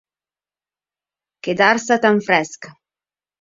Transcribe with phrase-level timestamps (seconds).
[1.49, 2.71] Quedar-se tan fresc.